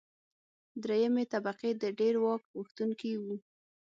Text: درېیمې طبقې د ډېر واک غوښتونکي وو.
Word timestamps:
درېیمې 0.83 1.23
طبقې 1.33 1.71
د 1.81 1.83
ډېر 1.99 2.15
واک 2.23 2.41
غوښتونکي 2.55 3.11
وو. 3.21 3.35